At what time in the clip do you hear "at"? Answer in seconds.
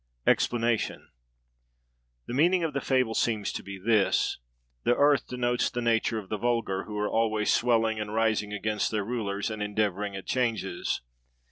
10.15-10.25